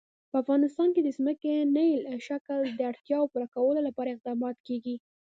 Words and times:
په 0.29 0.35
افغانستان 0.43 0.87
کې 0.93 1.01
د 1.03 1.09
ځمکنی 1.17 1.89
شکل 2.27 2.59
د 2.69 2.79
اړتیاوو 2.91 3.29
پوره 3.31 3.47
کولو 3.55 3.79
لپاره 3.87 4.09
اقدامات 4.11 4.57
کېږي. 4.67 4.95